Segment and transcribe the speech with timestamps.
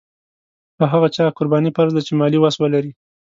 [0.77, 2.91] په هغه چا قرباني فرض ده چې مالي وس ولري.